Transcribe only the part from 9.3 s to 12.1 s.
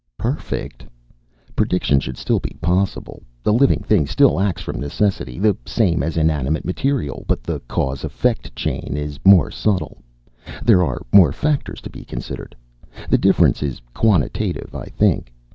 subtle; there are more factors to be